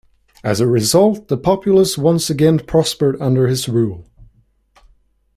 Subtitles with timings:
[0.43, 4.07] As a result, the populace once again prospered under his rule.